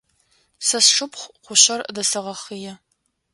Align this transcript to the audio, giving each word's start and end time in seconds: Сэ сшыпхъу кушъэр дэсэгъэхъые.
Сэ 0.67 0.77
сшыпхъу 0.85 1.29
кушъэр 1.45 1.81
дэсэгъэхъые. 1.95 2.73